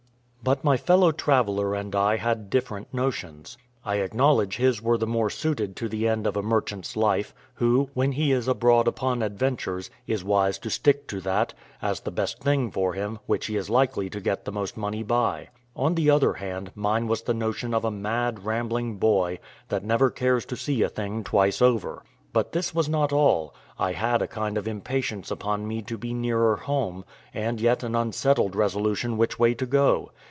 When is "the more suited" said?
4.97-5.75